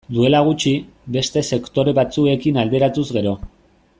[0.17, 0.71] Duela gutxi,
[1.17, 3.39] beste sektore batzuekin alderatuz gero.